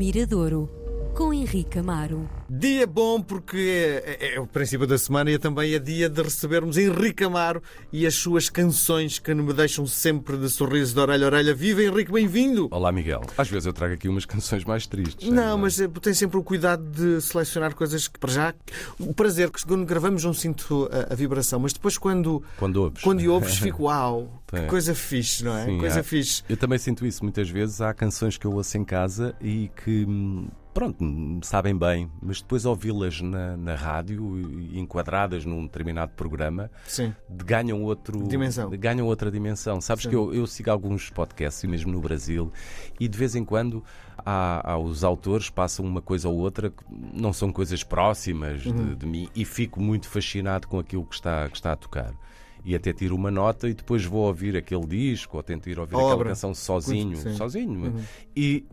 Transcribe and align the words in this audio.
Miradouro, 0.00 0.79
com 1.14 1.34
Henrique 1.34 1.78
Amaro. 1.78 2.28
Dia 2.48 2.86
bom 2.86 3.20
porque 3.20 3.56
é, 4.04 4.16
é- 4.20 4.34
é 4.36 4.40
o 4.40 4.46
princípio 4.46 4.86
da 4.86 4.96
semana 4.96 5.30
e 5.30 5.38
também 5.38 5.74
é 5.74 5.78
dia 5.78 6.08
de 6.08 6.22
recebermos 6.22 6.78
Henrique 6.78 7.24
Amaro 7.24 7.62
e 7.92 8.06
as 8.06 8.14
suas 8.14 8.48
canções 8.48 9.18
que 9.18 9.34
me 9.34 9.52
deixam 9.52 9.86
sempre 9.86 10.36
de 10.38 10.48
sorriso 10.48 10.94
de 10.94 11.00
orelha 11.00 11.26
a 11.26 11.28
orelha. 11.28 11.54
Viva 11.54 11.82
Henrique, 11.82 12.10
bem-vindo! 12.10 12.68
Olá, 12.70 12.90
Miguel. 12.90 13.20
Às 13.36 13.48
vezes 13.50 13.66
eu 13.66 13.72
trago 13.72 13.94
aqui 13.94 14.08
umas 14.08 14.24
canções 14.24 14.64
mais 14.64 14.86
tristes. 14.86 15.28
Não, 15.28 15.58
mas 15.58 15.78
eh, 15.80 15.88
tem 16.00 16.14
sempre 16.14 16.38
o 16.38 16.42
cuidado 16.42 16.82
de 16.90 17.20
selecionar 17.20 17.74
coisas 17.74 18.08
que, 18.08 18.18
para 18.18 18.32
já, 18.32 18.54
o 18.98 19.12
prazer 19.12 19.50
que 19.50 19.64
quando 19.66 19.84
gravamos 19.84 20.24
não 20.24 20.32
sinto 20.32 20.88
a, 20.90 21.12
a 21.12 21.16
vibração, 21.16 21.60
mas 21.60 21.72
depois 21.72 21.98
quando, 21.98 22.42
Quando 22.58 22.76
ouves. 22.82 23.02
quando 23.02 23.20
ouves 23.30 23.58
fico, 23.58 23.84
uau, 23.84 24.42
que 24.46 24.56
É. 24.56 24.66
coisa 24.66 24.94
fixe, 24.94 25.44
não 25.44 25.56
é? 25.56 25.66
Sim, 25.66 25.78
coisa 25.78 26.00
há- 26.00 26.04
fixe. 26.04 26.42
Eu 26.48 26.56
também 26.56 26.78
sinto 26.78 27.04
isso 27.04 27.22
muitas 27.22 27.48
vezes. 27.50 27.80
Há 27.80 27.92
canções 27.92 28.38
que 28.38 28.46
eu 28.46 28.52
ouço 28.52 28.76
em 28.78 28.84
casa 28.84 29.34
e 29.40 29.70
que, 29.84 30.04
hum, 30.08 30.48
pronto, 30.72 31.04
sabem 31.42 31.76
bem, 31.76 32.10
mas 32.22 32.40
depois 32.40 32.64
ouvi-las 32.64 33.20
na, 33.20 33.56
na 33.56 33.74
rádio 33.74 34.40
enquadradas 34.74 35.44
num 35.44 35.64
determinado 35.64 36.12
programa 36.12 36.70
Sim. 36.86 37.14
de- 37.28 37.44
ganham 37.44 37.82
outro 37.82 38.26
Dimensão. 38.28 38.70
ganham 38.70 39.06
outra 39.06 39.30
dimensão. 39.30 39.80
Sabes 39.80 40.04
Sim. 40.04 40.10
que 40.10 40.16
eu, 40.16 40.32
eu 40.34 40.46
sigo 40.46 40.70
alguns 40.70 41.10
podcasts, 41.10 41.62
e 41.64 41.66
mesmo 41.66 41.92
no 41.92 42.00
Brasil, 42.00 42.52
e 42.98 43.08
de 43.08 43.18
vez 43.18 43.34
em 43.34 43.44
quando 43.44 43.82
há, 44.18 44.72
há 44.72 44.78
os 44.78 45.02
autores 45.04 45.50
passam 45.50 45.84
uma 45.84 46.00
coisa 46.00 46.28
ou 46.28 46.36
outra 46.38 46.70
que 46.70 46.84
não 47.12 47.32
são 47.32 47.52
coisas 47.52 47.82
próximas 47.82 48.64
Uhum. 48.66 48.72
de, 48.90 48.96
de 48.96 49.06
mim 49.06 49.28
e 49.34 49.44
fico 49.44 49.80
muito 49.80 50.08
fascinado 50.08 50.68
com 50.68 50.78
aquilo 50.78 51.04
que 51.04 51.14
está, 51.14 51.48
que 51.48 51.56
está 51.56 51.72
a 51.72 51.76
tocar. 51.76 52.12
E 52.64 52.74
até 52.74 52.92
tiro 52.92 53.14
uma 53.16 53.30
nota 53.30 53.68
e 53.68 53.74
depois 53.74 54.04
vou 54.04 54.26
ouvir 54.26 54.54
aquele 54.56 54.86
disco 54.86 55.36
ou 55.38 55.42
tento 55.42 55.68
ir 55.70 55.78
ouvir 55.78 55.94
aquela 55.96 56.24
canção 56.24 56.52
sozinho, 56.54 57.16
Sim. 57.16 57.28
Uhum. 57.30 57.34
sozinho. 57.36 57.94
E 58.36 58.66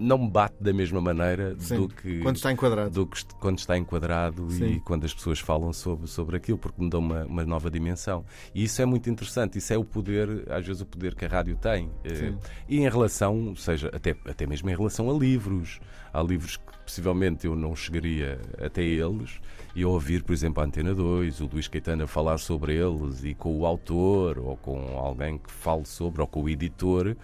não 0.00 0.16
me 0.18 0.30
bate 0.30 0.56
da 0.60 0.72
mesma 0.72 1.00
maneira 1.00 1.54
Sim. 1.58 1.76
do 1.76 1.88
que 1.88 2.20
Quando 2.20 2.36
está 2.36 2.50
enquadrado. 2.50 2.90
do 2.90 3.06
que 3.06 3.22
quando 3.38 3.58
está 3.58 3.76
enquadrado 3.76 4.50
Sim. 4.50 4.64
e 4.72 4.80
quando 4.80 5.04
as 5.04 5.12
pessoas 5.12 5.38
falam 5.38 5.72
sobre, 5.72 6.06
sobre 6.08 6.36
aquilo, 6.36 6.56
porque 6.56 6.82
me 6.82 6.88
dão 6.88 7.00
uma, 7.00 7.24
uma 7.26 7.44
nova 7.44 7.70
dimensão. 7.70 8.24
E 8.54 8.64
isso 8.64 8.80
é 8.80 8.86
muito 8.86 9.10
interessante, 9.10 9.58
isso 9.58 9.72
é 9.72 9.78
o 9.78 9.84
poder, 9.84 10.50
às 10.50 10.66
vezes 10.66 10.80
o 10.80 10.86
poder 10.86 11.14
que 11.14 11.24
a 11.26 11.28
rádio 11.28 11.56
tem. 11.56 11.90
Eh, 12.02 12.14
Sim. 12.14 12.38
E 12.68 12.78
em 12.78 12.88
relação, 12.88 13.54
seja, 13.54 13.90
até, 13.92 14.16
até 14.24 14.46
mesmo 14.46 14.70
em 14.70 14.74
relação 14.74 15.10
a 15.10 15.12
livros. 15.12 15.80
Há 16.12 16.22
livros 16.22 16.56
que 16.56 16.78
possivelmente 16.84 17.46
eu 17.46 17.54
não 17.54 17.76
chegaria 17.76 18.40
até 18.58 18.82
eles 18.82 19.38
e 19.76 19.84
ouvir, 19.84 20.24
por 20.24 20.32
exemplo, 20.32 20.62
a 20.62 20.66
Antena 20.66 20.94
2, 20.94 21.40
o 21.40 21.46
Luís 21.46 21.68
Caetano 21.68 22.04
a 22.04 22.06
falar 22.06 22.38
sobre 22.38 22.74
eles 22.74 23.22
e 23.22 23.34
com 23.34 23.56
o 23.56 23.66
autor 23.66 24.38
ou 24.38 24.56
com 24.56 24.98
alguém 24.98 25.38
que 25.38 25.52
fale 25.52 25.84
sobre, 25.86 26.20
ou 26.20 26.26
com 26.26 26.42
o 26.42 26.48
editor, 26.48 27.16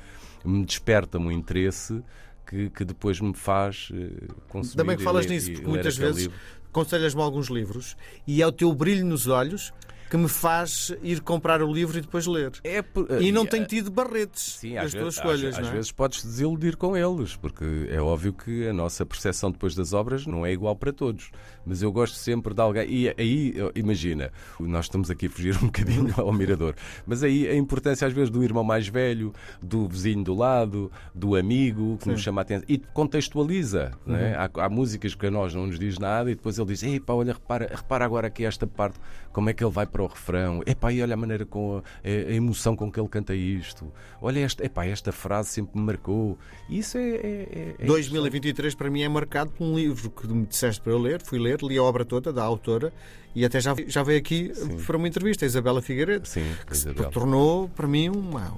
me 0.45 0.65
desperta-me 0.65 1.27
um 1.27 1.33
interesse 1.33 2.03
que, 2.47 2.70
que 2.70 2.84
depois 2.84 3.20
me 3.20 3.34
faz 3.34 3.89
eh, 3.92 4.28
consumir. 4.48 4.77
Também 4.77 4.97
que 4.97 5.02
falas 5.02 5.27
ler- 5.27 5.34
nisso, 5.34 5.52
porque 5.52 5.66
muitas 5.69 5.97
vezes 5.97 6.30
aconselhas-me 6.69 7.20
alguns 7.22 7.48
livros 7.48 7.97
e 8.27 8.41
é 8.42 8.47
o 8.47 8.53
teu 8.53 8.72
brilho 8.75 9.05
nos 9.05 9.27
olhos 9.27 9.72
que 10.09 10.17
me 10.17 10.29
faz 10.29 10.95
ir 11.03 11.21
comprar 11.21 11.62
o 11.62 11.73
livro 11.73 11.99
e 11.99 12.01
depois 12.01 12.27
ler. 12.27 12.53
É 12.62 12.81
por- 12.83 13.07
E 13.21 13.33
não 13.33 13.43
eh, 13.45 13.47
tem 13.47 13.65
tido 13.65 13.91
barretes 13.91 14.57
Sim, 14.61 14.75
das 14.75 14.87
às, 14.87 14.93
tuas 14.93 15.03
vezes, 15.05 15.17
escolhas, 15.17 15.45
às, 15.55 15.59
não 15.59 15.65
às 15.65 15.69
é? 15.69 15.73
vezes 15.77 15.93
podes 15.93 16.25
desiludir 16.25 16.77
com 16.77 16.97
eles, 16.97 17.35
porque 17.37 17.65
é 17.91 18.01
óbvio 18.01 18.33
que 18.33 18.67
a 18.69 18.73
nossa 18.73 19.05
percepção 19.05 19.51
depois 19.51 19.75
das 19.75 19.93
obras 19.93 20.27
não 20.27 20.45
é 20.47 20.53
igual 20.53 20.77
para 20.77 20.93
todos. 20.93 21.31
Mas 21.65 21.83
eu 21.83 21.91
gosto 21.91 22.15
sempre 22.15 22.55
de 22.55 22.61
alguém. 22.61 22.89
E 22.89 23.09
aí, 23.19 23.55
imagina, 23.75 24.31
nós 24.61 24.84
estamos 24.84 25.11
aqui 25.11 25.27
a 25.27 25.31
fugir 25.31 25.57
um 25.57 25.67
bocadinho 25.67 26.15
ao 26.17 26.33
mirador, 26.33 26.75
mas 27.05 27.23
aí 27.25 27.49
a 27.49 27.55
importância 27.57 28.07
às 28.07 28.12
vezes 28.12 28.31
do 28.31 28.43
irmão 28.45 28.62
mais 28.62 28.87
velho, 28.87 29.33
do 29.61 29.89
vizinho 29.89 30.23
do 30.23 30.34
lado, 30.34 30.91
do 31.15 31.34
amigo 31.34 31.99
que 32.01 32.09
nos 32.09 32.21
chama 32.21 32.41
a 32.41 32.43
atenção 32.43 32.65
e 32.69 32.79
contextualiza. 32.79 33.93
Uhum. 34.07 34.12
né? 34.12 34.34
Há, 34.37 34.65
há 34.65 34.69
músicas 34.69 35.15
que 35.15 35.27
a 35.27 35.31
nós 35.31 35.55
não 35.55 35.67
nos 35.67 35.79
diz 35.79 35.99
nada 35.99 36.31
e 36.31 36.34
depois 36.34 36.59
ele 36.59 36.69
diz: 36.69 36.83
Epá, 36.83 37.12
olha, 37.15 37.33
repara, 37.33 37.69
repara 37.75 38.05
agora 38.05 38.27
aqui 38.29 38.45
esta 38.45 38.66
parte, 38.66 38.99
como 39.36 39.50
é 39.50 39.52
que 39.52 39.62
ele 39.62 39.70
vai 39.70 39.84
para 39.84 40.02
o 40.02 40.06
refrão. 40.06 40.62
Epá, 40.64 40.91
e 40.91 41.02
olha 41.02 41.12
a 41.12 41.16
maneira 41.16 41.44
com 41.44 41.76
a, 41.76 41.82
a- 42.08 42.32
emoção 42.32 42.74
com 42.74 42.91
que 42.91 42.98
ele 42.98 43.06
canta 43.08 43.34
isto. 43.34 43.92
Olha, 44.19 44.41
esta, 44.41 44.64
epá, 44.64 44.86
esta 44.86 45.12
frase 45.12 45.50
sempre 45.50 45.78
me 45.78 45.84
marcou. 45.84 46.38
Isso 46.70 46.97
é. 46.97 47.00
é, 47.10 47.48
é- 47.52 47.74
é 47.80 47.84
2023 47.84 48.74
para 48.74 48.88
mim 48.88 49.02
é 49.02 49.08
marcado 49.10 49.50
por 49.50 49.62
um 49.62 49.76
livro 49.76 50.08
que 50.08 50.26
me 50.26 50.47
disseste 50.47 50.80
para 50.80 50.91
eu 50.92 50.98
ler, 50.98 51.20
fui 51.22 51.38
ler, 51.38 51.58
li 51.62 51.76
a 51.76 51.82
obra 51.82 52.02
toda 52.02 52.32
da 52.32 52.42
autora 52.42 52.91
e 53.34 53.44
até 53.44 53.60
já, 53.60 53.74
já 53.86 54.02
veio 54.02 54.19
aqui 54.19 54.50
para 54.86 54.97
uma 54.97 55.06
entrevista, 55.06 55.44
a 55.44 55.47
Isabela 55.47 55.82
Figueiredo, 55.82 56.26
Sim, 56.26 56.47
que 56.66 56.74
se 56.74 56.88
Isabel. 56.88 57.10
tornou 57.10 57.68
para 57.68 57.86
mim 57.86 58.08
uma, 58.08 58.50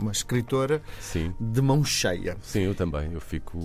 uma 0.00 0.12
escritora 0.12 0.82
Sim. 1.00 1.34
de 1.40 1.60
mão 1.62 1.84
cheia. 1.84 2.36
Sim, 2.42 2.60
eu 2.60 2.74
também. 2.74 3.12
Eu 3.12 3.20
fico. 3.20 3.58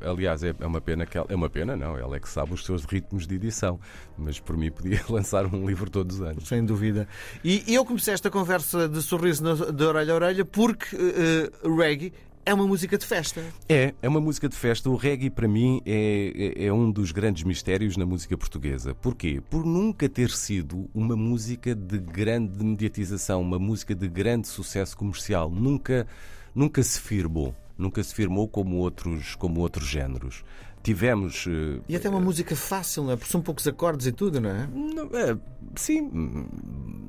Aliás, 0.00 0.42
é 0.42 0.54
é 0.58 0.66
uma 0.66 0.80
pena 0.80 1.04
que 1.04 1.18
ela. 1.18 1.26
É 1.28 1.34
uma 1.34 1.50
pena, 1.50 1.76
não. 1.76 1.96
Ela 1.96 2.16
é 2.16 2.20
que 2.20 2.28
sabe 2.28 2.54
os 2.54 2.64
seus 2.64 2.84
ritmos 2.84 3.26
de 3.26 3.34
edição. 3.34 3.78
Mas 4.16 4.40
por 4.40 4.56
mim 4.56 4.70
podia 4.70 5.02
lançar 5.08 5.46
um 5.46 5.66
livro 5.66 5.90
todos 5.90 6.20
os 6.20 6.22
anos. 6.22 6.48
Sem 6.48 6.64
dúvida. 6.64 7.06
E 7.42 7.62
eu 7.74 7.84
comecei 7.84 8.14
esta 8.14 8.30
conversa 8.30 8.88
de 8.88 9.02
sorriso 9.02 9.44
de 9.72 9.84
orelha 9.84 10.12
a 10.12 10.16
orelha 10.16 10.44
porque 10.44 10.96
eh, 10.96 11.50
reggae 11.68 12.12
é 12.46 12.52
uma 12.52 12.66
música 12.66 12.98
de 12.98 13.06
festa. 13.06 13.42
É, 13.68 13.94
é 14.02 14.08
uma 14.08 14.20
música 14.20 14.48
de 14.48 14.56
festa. 14.56 14.90
O 14.90 14.96
reggae, 14.96 15.30
para 15.30 15.48
mim, 15.48 15.80
é, 15.86 16.54
é, 16.56 16.66
é 16.66 16.72
um 16.72 16.90
dos 16.90 17.10
grandes 17.10 17.42
mistérios 17.42 17.96
na 17.96 18.04
música 18.04 18.36
portuguesa. 18.36 18.94
Porquê? 18.94 19.42
Por 19.48 19.64
nunca 19.64 20.08
ter 20.08 20.30
sido 20.30 20.88
uma 20.94 21.16
música 21.16 21.74
de 21.74 21.98
grande 21.98 22.62
mediatização, 22.62 23.40
uma 23.40 23.58
música 23.58 23.94
de 23.94 24.08
grande 24.08 24.48
sucesso 24.48 24.96
comercial. 24.96 25.50
Nunca, 25.50 26.06
nunca 26.54 26.82
se 26.82 27.00
firmou. 27.00 27.54
Nunca 27.76 28.02
se 28.02 28.14
firmou 28.14 28.46
como 28.46 28.76
outros, 28.76 29.34
como 29.34 29.60
outros 29.60 29.88
géneros. 29.88 30.44
Tivemos. 30.84 31.46
eh, 31.48 31.80
E 31.88 31.96
até 31.96 32.08
uma 32.08 32.20
música 32.20 32.54
fácil, 32.54 33.02
não 33.04 33.12
é? 33.12 33.16
Porque 33.16 33.32
são 33.32 33.40
poucos 33.40 33.66
acordes 33.66 34.06
e 34.06 34.12
tudo, 34.12 34.40
não 34.40 34.50
é? 34.50 34.68
Não, 34.72 35.04
é, 35.18 35.36
sim, 35.74 36.08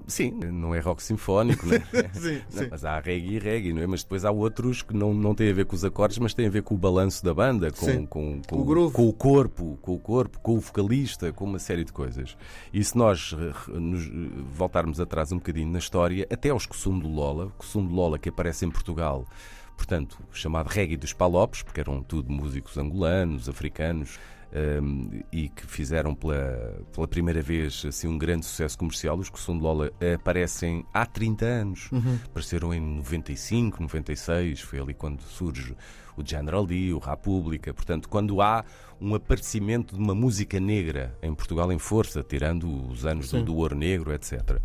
sim, 0.08 0.32
não 0.32 0.74
é 0.74 0.80
rock 0.80 1.04
sinfónico, 1.04 1.66
né? 1.68 1.84
Sim, 2.14 2.42
Não, 2.54 2.64
sim. 2.64 2.68
mas 2.72 2.86
há 2.86 3.00
reggae 3.00 3.34
e 3.36 3.40
reggae, 3.40 3.74
não 3.74 3.82
é? 3.82 3.88
Mas 3.88 4.02
depois 4.04 4.24
há 4.24 4.32
outros 4.32 4.82
que 4.82 4.96
não, 4.96 5.14
não 5.14 5.36
têm 5.36 5.52
a 5.52 5.54
ver 5.54 5.66
com 5.66 5.76
os 5.76 5.84
acordes, 5.84 6.18
mas 6.20 6.34
têm 6.34 6.48
a 6.48 6.50
ver 6.50 6.64
com 6.64 6.74
o 6.74 6.78
balanço 6.78 7.24
da 7.24 7.34
banda, 7.34 7.70
com, 7.72 8.08
com, 8.08 8.42
Com 8.48 8.62
o 8.62 8.92
com 8.92 9.08
o 9.10 9.14
corpo, 9.14 9.78
com 9.82 9.94
o 9.96 10.00
corpo, 10.00 10.40
com 10.40 10.56
o 10.56 10.60
vocalista, 10.62 11.34
com 11.34 11.44
uma 11.46 11.60
série 11.60 11.84
de 11.84 11.92
coisas. 11.92 12.38
E 12.74 12.82
se 12.84 12.98
nós 12.98 13.36
eh, 13.38 13.78
nos, 13.78 14.06
eh, 14.06 14.10
voltarmos 14.54 15.00
atrás 15.02 15.32
um 15.34 15.38
bocadinho 15.38 15.70
na 15.72 15.80
história, 15.80 16.26
até 16.32 16.50
aos 16.50 16.66
Kusum 16.66 16.98
do 16.98 17.10
Lola, 17.10 17.52
Kusum 17.58 17.86
do 17.86 17.94
Lola 17.94 18.18
que 18.18 18.30
aparece 18.30 18.66
em 18.66 18.72
Portugal, 18.72 19.26
portanto, 19.76 20.18
chamado 20.32 20.68
reggae 20.68 20.98
dos 20.98 21.14
palopes, 21.14 21.62
porque 21.62 21.80
eram 21.80 22.02
tudo 22.02 22.32
músicos 22.32 22.78
angolanos, 22.78 23.48
africanos, 23.50 24.20
um, 24.56 25.10
e 25.32 25.50
que 25.50 25.66
fizeram 25.66 26.16
pela, 26.16 26.82
pela 26.94 27.08
primeira 27.08 27.42
vez 27.42 27.84
assim, 27.86 28.08
um 28.08 28.18
grande 28.18 28.46
sucesso 28.46 28.78
comercial. 28.78 29.18
Os 29.18 29.30
Kusum 29.30 29.58
de 29.58 29.64
Lola 29.64 29.92
aparecem 30.14 30.86
há 30.94 31.06
30 31.06 31.46
anos. 31.46 31.90
Apareceram 32.26 32.74
em 32.74 32.80
95, 32.80 33.82
96, 33.82 34.62
foi 34.62 34.80
ali 34.80 34.94
quando 34.94 35.22
surge 35.22 35.76
o 36.16 36.26
General 36.26 36.64
Lee, 36.64 36.94
o 36.94 37.00
República. 37.00 37.74
Portanto, 37.74 38.08
quando 38.08 38.42
há 38.42 38.64
um 39.00 39.14
aparecimento 39.14 39.96
de 39.96 40.02
uma 40.02 40.16
música 40.16 40.60
negra 40.60 41.18
em 41.22 41.34
Portugal 41.34 41.72
em 41.72 41.80
força, 41.80 42.24
tirando 42.24 42.90
os 42.90 43.06
anos 43.06 43.30
do, 43.30 43.44
do 43.44 43.56
Ouro 43.56 43.76
Negro, 43.76 44.14
etc. 44.14 44.62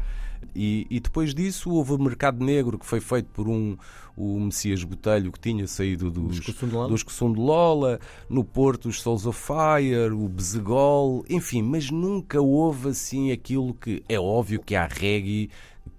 E, 0.55 0.87
e 0.89 1.01
depois 1.01 1.35
disso 1.35 1.71
houve 1.71 1.93
o 1.93 1.99
mercado 1.99 2.43
negro 2.43 2.79
que 2.79 2.87
foi 2.87 3.01
feito 3.01 3.29
por 3.31 3.49
um 3.49 3.77
o 4.21 4.39
Messias 4.41 4.85
Botelho 4.85 5.33
que 5.33 5.41
tinha 5.41 5.67
saído 5.67 6.11
dos, 6.11 6.41
Kusum 6.41 6.69
de 6.69 6.75
Lola. 6.75 6.89
dos 6.89 7.03
Lola, 7.21 8.01
no 8.29 8.45
Porto 8.45 8.89
os 8.89 9.01
Souls 9.01 9.25
of 9.27 9.41
Fire, 9.41 10.13
o 10.13 10.29
Bezegol, 10.29 11.25
enfim, 11.29 11.63
mas 11.63 11.91
nunca 11.91 12.41
houve 12.41 12.89
assim 12.91 13.33
aquilo 13.33 13.73
que 13.75 14.03
é 14.09 14.19
óbvio 14.21 14.61
que 14.61 14.75
há 14.75 14.87
reggae, 14.87 15.49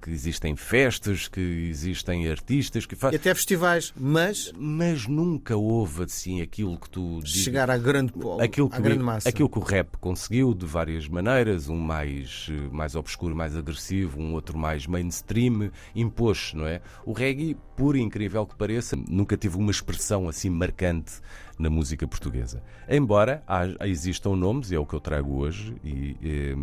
que 0.02 0.10
existem 0.10 0.56
festas, 0.56 1.28
que 1.28 1.40
existem 1.40 2.28
artistas 2.28 2.86
que 2.88 2.96
E 2.96 2.98
fazem. 2.98 3.18
até 3.18 3.34
festivais, 3.36 3.94
mas 3.96 4.52
Mas 4.58 5.06
nunca 5.08 5.56
houve 5.56 6.04
assim 6.04 6.42
aquilo 6.42 6.78
que 6.78 6.90
tu 6.90 7.20
chegar 7.24 7.70
à 7.70 7.78
grande, 7.78 8.12
aquilo 8.42 8.68
à 8.72 8.76
que, 8.78 8.82
grande 8.82 9.04
massa. 9.04 9.30
aquilo 9.30 9.48
que 9.50 9.60
o 9.60 9.62
rap 9.62 9.98
conseguiu 10.00 10.54
de 10.56 10.66
várias 10.66 11.08
maneiras, 11.08 11.70
um 11.70 11.78
mais, 11.78 12.48
mais 12.72 12.96
obscuro, 12.96 13.36
mais 13.36 13.56
agressivo, 13.56 14.20
um 14.20 14.34
outro 14.34 14.58
mais 14.58 14.88
mainstream, 14.88 15.72
impôs, 15.96 16.54
não 16.56 16.66
é? 16.66 16.82
O 17.06 17.12
reggae, 17.12 17.56
por 17.76 17.96
incrível 17.96 18.11
que 18.46 18.56
pareça, 18.56 18.96
nunca 19.08 19.38
teve 19.38 19.58
uma 19.58 19.72
expressão 19.72 20.28
assim 20.28 20.50
marcante 20.50 21.14
na 21.58 21.70
música 21.70 22.08
portuguesa. 22.08 22.62
Embora 22.90 23.44
há- 23.48 23.88
existam 23.88 24.36
nomes, 24.36 24.72
e 24.72 24.76
é 24.76 24.80
o 24.80 24.86
que 24.86 24.94
eu 24.94 25.00
trago 25.00 25.36
hoje, 25.38 25.76
e, 25.84 26.18
eh, 26.24 26.56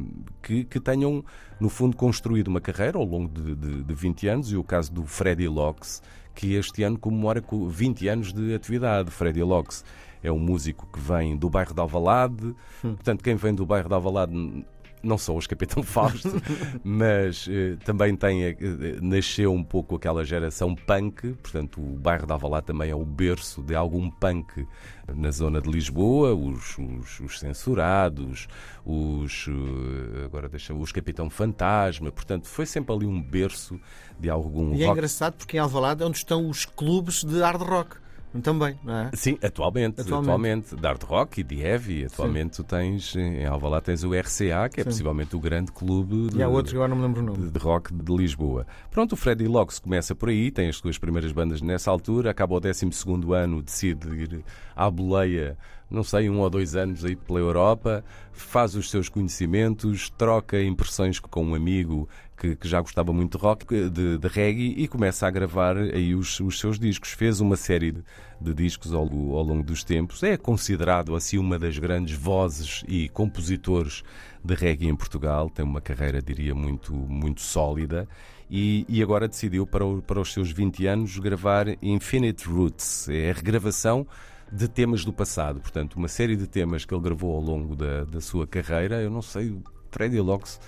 que, 0.42 0.64
que 0.64 0.80
tenham, 0.80 1.24
no 1.60 1.68
fundo, 1.68 1.96
construído 1.96 2.48
uma 2.48 2.60
carreira 2.60 2.98
ao 2.98 3.04
longo 3.04 3.28
de, 3.28 3.54
de, 3.54 3.82
de 3.84 3.94
20 3.94 4.28
anos, 4.28 4.52
e 4.52 4.56
o 4.56 4.64
caso 4.64 4.92
do 4.92 5.04
Freddy 5.06 5.48
Locks, 5.48 6.02
que 6.34 6.54
este 6.54 6.82
ano 6.82 6.98
comemora 6.98 7.40
co- 7.40 7.66
20 7.68 8.08
anos 8.08 8.32
de 8.32 8.54
atividade. 8.54 9.10
Freddy 9.10 9.42
Locks 9.42 9.84
é 10.22 10.30
um 10.32 10.38
músico 10.38 10.86
que 10.92 10.98
vem 11.00 11.36
do 11.36 11.48
bairro 11.48 11.72
de 11.74 11.80
Alvalade, 11.80 12.54
portanto, 12.82 13.22
quem 13.22 13.36
vem 13.36 13.54
do 13.54 13.64
bairro 13.64 13.88
de 13.88 13.94
Alvalade 13.94 14.64
não 15.02 15.18
só 15.18 15.36
os 15.36 15.46
Capitão 15.46 15.82
Fausto, 15.82 16.30
mas 16.82 17.46
uh, 17.46 17.76
também 17.84 18.14
tem, 18.16 18.50
uh, 18.50 18.56
nasceu 19.00 19.52
um 19.52 19.62
pouco 19.62 19.96
aquela 19.96 20.24
geração 20.24 20.74
punk, 20.74 21.32
portanto 21.42 21.80
o 21.80 21.96
bairro 21.98 22.26
de 22.26 22.32
Alvalade 22.32 22.66
também 22.66 22.90
é 22.90 22.94
o 22.94 23.04
berço 23.04 23.62
de 23.62 23.74
algum 23.74 24.10
punk 24.10 24.66
na 25.14 25.30
zona 25.30 25.60
de 25.60 25.70
Lisboa, 25.70 26.34
os, 26.34 26.76
os, 26.78 27.20
os 27.20 27.38
censurados, 27.38 28.46
os, 28.84 29.46
uh, 29.46 30.24
agora 30.24 30.48
deixa, 30.48 30.74
os 30.74 30.92
Capitão 30.92 31.30
Fantasma, 31.30 32.10
portanto 32.10 32.46
foi 32.46 32.66
sempre 32.66 32.94
ali 32.94 33.06
um 33.06 33.22
berço 33.22 33.80
de 34.18 34.28
algum 34.28 34.74
E 34.74 34.82
é 34.82 34.86
rock. 34.86 34.98
engraçado 34.98 35.34
porque 35.34 35.56
em 35.56 35.60
Alvalade 35.60 36.02
é 36.02 36.06
onde 36.06 36.18
estão 36.18 36.48
os 36.48 36.64
clubes 36.64 37.24
de 37.24 37.40
hard 37.40 37.62
rock. 37.62 37.96
Também, 38.42 38.78
não 38.84 38.94
é? 38.94 39.10
Sim, 39.14 39.38
atualmente, 39.42 40.00
Atualmente. 40.00 40.26
atualmente, 40.28 40.76
de 40.76 40.86
hard 40.86 41.02
rock 41.02 41.40
e 41.40 41.44
de 41.44 41.60
heavy, 41.60 42.04
atualmente 42.04 42.56
tu 42.56 42.64
tens, 42.64 43.16
em 43.16 43.46
Alvalade 43.46 43.86
tens 43.86 44.04
o 44.04 44.12
RCA, 44.12 44.68
que 44.68 44.80
é 44.80 44.84
Sim. 44.84 44.90
possivelmente 44.90 45.34
o 45.34 45.40
grande 45.40 45.72
clube 45.72 46.28
de, 46.28 46.36
E 46.38 46.42
há 46.42 46.48
outros 46.48 46.74
agora 46.74 46.88
não 46.88 46.96
me 46.96 47.02
lembro 47.04 47.22
o 47.22 47.24
nome. 47.24 47.50
de, 47.50 47.58
rock 47.58 47.92
de 47.92 48.16
Lisboa. 48.16 48.66
Pronto, 48.90 49.12
o 49.12 49.16
Freddy 49.16 49.46
Locks 49.48 49.78
começa 49.78 50.14
por 50.14 50.28
aí, 50.28 50.50
tem 50.50 50.68
as 50.68 50.76
suas 50.76 50.98
primeiras 50.98 51.32
bandas 51.32 51.62
nessa 51.62 51.90
altura, 51.90 52.30
acaba 52.30 52.54
o 52.54 52.60
12 52.60 52.86
ano, 53.34 53.62
decide 53.62 54.08
ir 54.14 54.44
à 54.76 54.90
boleia, 54.90 55.56
não 55.90 56.02
sei, 56.04 56.28
um 56.28 56.38
ou 56.40 56.50
dois 56.50 56.76
anos 56.76 57.04
aí 57.04 57.16
pela 57.16 57.38
Europa, 57.38 58.04
faz 58.32 58.74
os 58.74 58.90
seus 58.90 59.08
conhecimentos, 59.08 60.10
troca 60.10 60.62
impressões 60.62 61.18
com 61.18 61.44
um 61.44 61.54
amigo 61.54 62.08
que, 62.36 62.54
que 62.54 62.68
já 62.68 62.80
gostava 62.80 63.12
muito 63.12 63.36
de 63.36 63.42
rock, 63.42 63.66
de, 63.90 64.18
de 64.18 64.28
reggae, 64.28 64.74
e 64.76 64.86
começa 64.86 65.26
a 65.26 65.30
gravar 65.30 65.76
aí 65.76 66.14
os, 66.14 66.38
os 66.40 66.58
seus 66.60 66.78
discos. 66.78 67.10
Fez 67.10 67.40
uma 67.40 67.56
série 67.56 67.90
de, 67.92 68.04
de 68.40 68.54
discos 68.54 68.92
ao, 68.94 69.02
ao 69.02 69.42
longo 69.42 69.62
dos 69.64 69.82
tempos. 69.82 70.22
É 70.22 70.36
considerado 70.36 71.16
assim 71.16 71.38
uma 71.38 71.58
das 71.58 71.76
grandes 71.78 72.16
vozes 72.16 72.84
e 72.86 73.08
compositores 73.08 74.02
de 74.44 74.54
reggae 74.54 74.86
em 74.88 74.94
Portugal. 74.94 75.50
Tem 75.50 75.64
uma 75.64 75.80
carreira, 75.80 76.22
diria, 76.22 76.54
muito, 76.54 76.92
muito 76.94 77.40
sólida. 77.40 78.08
E, 78.50 78.86
e 78.88 79.02
agora 79.02 79.26
decidiu, 79.28 79.66
para, 79.66 79.84
o- 79.84 80.00
para 80.00 80.20
os 80.20 80.32
seus 80.32 80.50
20 80.50 80.86
anos, 80.86 81.18
gravar 81.18 81.66
Infinite 81.82 82.46
Roots. 82.46 83.08
É 83.08 83.30
a 83.30 83.34
regravação 83.34 84.06
de 84.52 84.68
temas 84.68 85.04
do 85.04 85.12
passado. 85.12 85.60
Portanto, 85.60 85.94
uma 85.94 86.08
série 86.08 86.36
de 86.36 86.46
temas 86.46 86.84
que 86.84 86.94
ele 86.94 87.02
gravou 87.02 87.34
ao 87.34 87.40
longo 87.40 87.76
da, 87.76 88.04
da 88.04 88.20
sua 88.20 88.46
carreira. 88.46 89.00
Eu 89.00 89.10
não 89.10 89.22
sei, 89.22 89.50
o 89.50 89.62
Freddy 89.90 90.20
Locks 90.20 90.60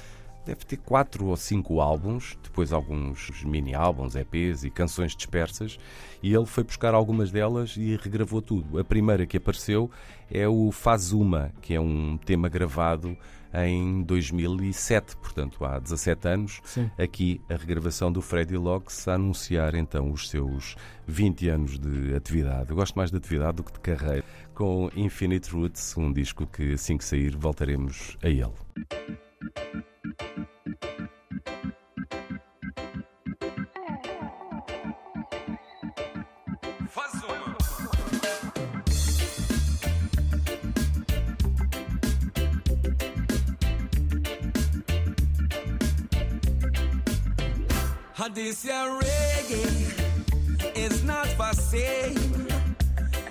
deve 0.44 0.64
ter 0.64 0.78
quatro 0.78 1.26
ou 1.26 1.36
cinco 1.36 1.80
álbuns, 1.80 2.36
depois 2.42 2.72
alguns 2.72 3.44
mini-álbuns, 3.44 4.16
EPs 4.16 4.64
e 4.64 4.70
canções 4.70 5.14
dispersas, 5.14 5.78
e 6.22 6.34
ele 6.34 6.46
foi 6.46 6.64
buscar 6.64 6.94
algumas 6.94 7.30
delas 7.30 7.76
e 7.76 7.96
regravou 7.96 8.40
tudo. 8.40 8.78
A 8.78 8.84
primeira 8.84 9.26
que 9.26 9.36
apareceu 9.36 9.90
é 10.30 10.48
o 10.48 10.72
Fazuma, 10.72 11.52
que 11.60 11.74
é 11.74 11.80
um 11.80 12.16
tema 12.16 12.48
gravado 12.48 13.16
em 13.54 14.02
2007, 14.02 15.16
portanto 15.16 15.64
há 15.64 15.78
17 15.78 16.28
anos. 16.28 16.60
Sim. 16.64 16.90
Aqui 16.98 17.40
a 17.48 17.54
regravação 17.54 18.12
do 18.12 18.22
Freddy 18.22 18.56
Locks 18.56 19.08
a 19.08 19.14
anunciar 19.14 19.74
então 19.74 20.10
os 20.10 20.28
seus 20.28 20.76
20 21.06 21.48
anos 21.48 21.78
de 21.78 22.14
atividade. 22.14 22.70
Eu 22.70 22.76
gosto 22.76 22.94
mais 22.94 23.10
de 23.10 23.16
atividade 23.16 23.56
do 23.56 23.64
que 23.64 23.72
de 23.72 23.80
carreira. 23.80 24.24
Com 24.54 24.90
Infinite 24.94 25.50
Roots, 25.50 25.96
um 25.96 26.12
disco 26.12 26.46
que 26.46 26.74
assim 26.74 26.98
que 26.98 27.04
sair 27.04 27.36
voltaremos 27.36 28.16
a 28.22 28.28
ele. 28.28 28.52
This 48.28 48.64
your 48.64 49.00
reggae 49.00 50.76
is 50.76 51.02
not 51.02 51.26
for 51.26 51.52
sale. 51.54 52.14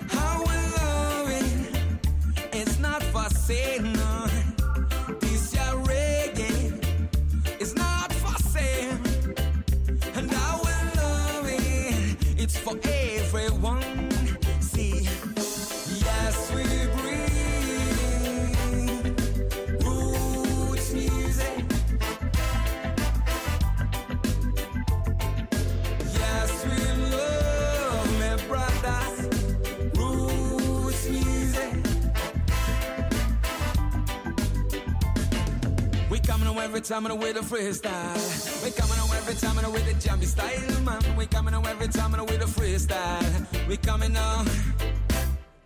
How 0.08 0.40
we 0.40 0.56
love 0.76 1.30
it, 1.30 1.96
it's 2.52 2.78
not 2.78 3.02
for 3.04 3.24
sale. 3.30 3.82
No. 3.82 4.26
This 5.20 5.54
your 5.54 5.82
reggae 5.86 6.84
is 7.60 7.74
not 7.76 8.12
for 8.12 8.36
sale. 8.50 8.98
And 10.16 10.30
I 10.30 10.60
will 10.64 11.02
love 11.02 11.46
it. 11.46 12.40
It's 12.42 12.58
for 12.58 12.76
everyone. 12.84 14.09
On 36.50 36.58
every 36.58 36.80
time 36.80 37.06
and 37.06 37.18
with 37.18 37.36
a 37.36 37.40
freestyle. 37.40 38.64
We 38.64 38.70
coming 38.70 38.98
on 38.98 39.16
every 39.16 39.34
time 39.34 39.58
and 39.58 39.72
with 39.72 39.86
a 39.88 39.94
jammy 39.94 40.26
style, 40.26 40.80
man. 40.82 41.16
We 41.16 41.26
coming 41.26 41.54
on 41.54 41.66
every 41.66 41.88
time 41.88 42.14
and 42.14 42.28
with 42.28 42.42
a 42.42 42.46
freestyle. 42.46 43.68
We 43.68 43.76
coming 43.76 44.16
on. 44.16 44.46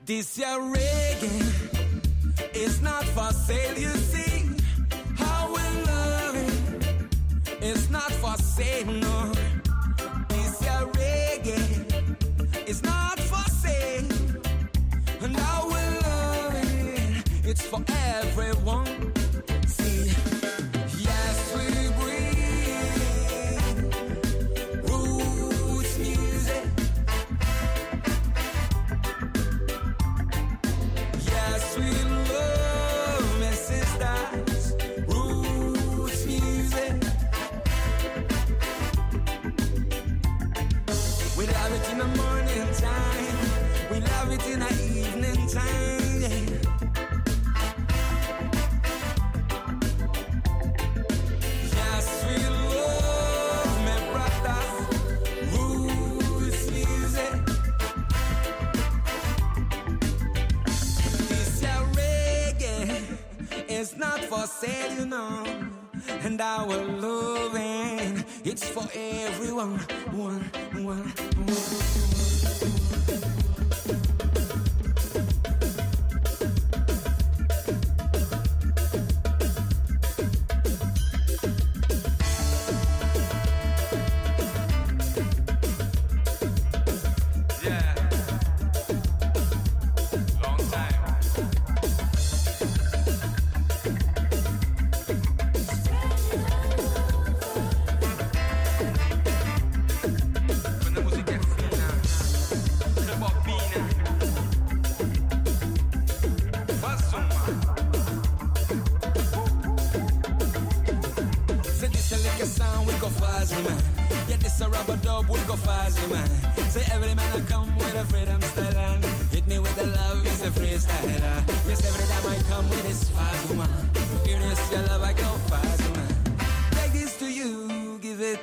This 0.05 0.39
year 0.39 0.59
reggae 0.77 2.55
is 2.55 2.83
not 2.83 3.05
for 3.05 3.33
sale, 3.33 3.79
you 3.79 3.91
see. 4.11 4.51
How 5.17 5.49
we 5.49 5.63
love 5.87 6.37
it. 6.37 7.63
It's 7.63 7.89
not 7.91 8.13
for 8.13 8.37
sale, 8.37 8.87
no. 8.87 9.33
This 10.29 10.63
year 10.63 10.83
reggae 11.01 12.69
is 12.69 12.83
not 12.83 13.19
for 13.21 13.45
sale. 13.51 14.09
And 15.23 15.37
I 15.37 15.65
will 15.65 15.95
love 16.09 16.55
it. 16.55 17.49
It's 17.49 17.63
for 17.63 17.81
for 64.35 64.47
sale, 64.47 64.95
you 64.99 65.07
know. 65.07 65.45
And 66.23 66.41
our 66.41 66.77
loving, 66.77 68.25
it's 68.45 68.69
for 68.69 68.87
everyone. 68.95 69.79
One, 70.13 70.41
one, 70.83 71.13
one. 71.47 72.34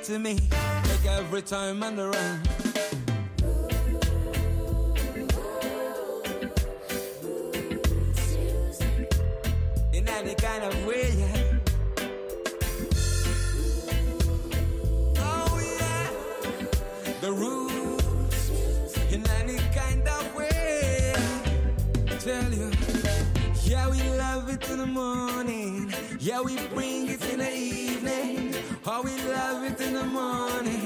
To 0.04 0.18
me. 0.18 0.34
Make 0.34 1.06
every 1.06 1.42
time 1.42 1.78
the 1.78 2.08
run. 2.08 2.40
In 9.92 10.08
any 10.08 10.34
kind 10.34 10.64
of 10.64 10.86
way, 10.86 11.12
yeah. 11.18 11.58
Oh 15.18 15.60
yeah, 15.78 16.08
the 17.20 17.32
roots 17.32 18.50
in 19.12 19.24
any 19.40 19.58
kind 19.72 20.08
of 20.08 20.34
way. 20.34 21.14
Tell 22.18 22.52
you, 22.52 22.70
yeah, 23.62 23.88
we 23.88 24.02
love 24.18 24.48
it 24.48 24.68
in 24.68 24.78
the 24.78 24.86
morning. 24.86 25.94
Yeah, 26.18 26.40
we 26.40 26.56
bring 26.74 27.08
it 27.08 27.24
in 27.30 27.38
the 27.38 27.54
evening. 27.54 27.91
We 29.02 29.10
love 29.24 29.64
it 29.64 29.80
in 29.80 29.94
the 29.94 30.04
morning. 30.04 30.81